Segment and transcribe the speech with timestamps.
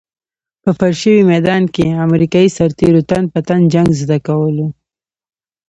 [0.63, 4.57] په فرش شوي ميدان کې امريکايي سرتېرو تن په تن جنګ زده کول.